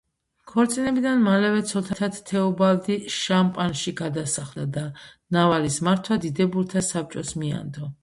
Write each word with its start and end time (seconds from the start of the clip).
ქორწინებიდან 0.51 1.19
მალევე 1.25 1.59
ცოლთან 1.71 1.93
ერთად 2.07 2.17
თეობალდი 2.31 2.97
შამპანში 3.17 3.95
გადასახლდა 4.03 4.67
და 4.81 4.89
ნავარის 5.39 5.81
მართვა 5.91 6.23
დიდებულთა 6.29 6.89
საბჭოს 6.93 7.41
მიანდო. 7.43 7.97